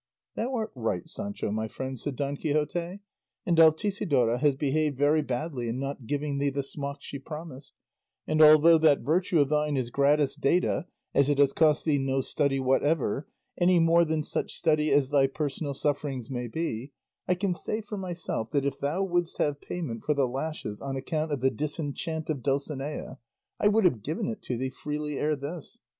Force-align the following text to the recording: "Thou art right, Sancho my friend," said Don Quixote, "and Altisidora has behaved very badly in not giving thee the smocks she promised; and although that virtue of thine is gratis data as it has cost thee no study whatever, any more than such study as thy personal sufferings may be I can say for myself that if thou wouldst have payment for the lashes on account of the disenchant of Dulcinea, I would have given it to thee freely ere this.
"Thou 0.33 0.51
art 0.55 0.71
right, 0.73 1.07
Sancho 1.07 1.51
my 1.51 1.67
friend," 1.67 1.99
said 1.99 2.15
Don 2.15 2.35
Quixote, 2.35 3.01
"and 3.45 3.59
Altisidora 3.59 4.39
has 4.39 4.55
behaved 4.55 4.97
very 4.97 5.21
badly 5.21 5.67
in 5.69 5.77
not 5.79 6.07
giving 6.07 6.39
thee 6.39 6.49
the 6.49 6.63
smocks 6.63 7.05
she 7.05 7.19
promised; 7.19 7.73
and 8.25 8.41
although 8.41 8.79
that 8.79 9.01
virtue 9.01 9.39
of 9.39 9.49
thine 9.49 9.77
is 9.77 9.91
gratis 9.91 10.35
data 10.35 10.87
as 11.13 11.29
it 11.29 11.37
has 11.37 11.53
cost 11.53 11.85
thee 11.85 11.99
no 11.99 12.19
study 12.19 12.59
whatever, 12.59 13.27
any 13.59 13.77
more 13.77 14.03
than 14.03 14.23
such 14.23 14.55
study 14.55 14.89
as 14.89 15.11
thy 15.11 15.27
personal 15.27 15.75
sufferings 15.75 16.31
may 16.31 16.47
be 16.47 16.93
I 17.27 17.35
can 17.35 17.53
say 17.53 17.81
for 17.81 17.95
myself 17.95 18.49
that 18.53 18.65
if 18.65 18.79
thou 18.79 19.03
wouldst 19.03 19.37
have 19.37 19.61
payment 19.61 20.03
for 20.03 20.15
the 20.15 20.25
lashes 20.27 20.81
on 20.81 20.95
account 20.95 21.31
of 21.31 21.41
the 21.41 21.51
disenchant 21.51 22.27
of 22.27 22.41
Dulcinea, 22.41 23.19
I 23.59 23.67
would 23.67 23.85
have 23.85 24.01
given 24.01 24.29
it 24.29 24.41
to 24.45 24.57
thee 24.57 24.71
freely 24.71 25.19
ere 25.19 25.35
this. 25.35 25.77